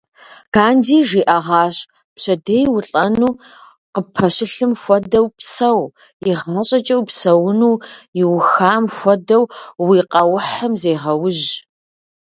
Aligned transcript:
Ганди 0.53 0.97
жиӏагъащ: 1.07 1.75
пщэдей 2.15 2.65
улӏэну 2.75 3.31
къыппэщылъым 3.93 4.71
хуэдэу 4.81 5.27
псэу, 5.37 5.81
игъащӏэкӏэ 6.29 6.95
упсэуну 7.01 7.75
иухам 8.21 8.83
хуэдэу 8.95 9.43
уи 9.87 9.99
къэухьым 10.11 10.73
зегъэужь. 10.81 11.45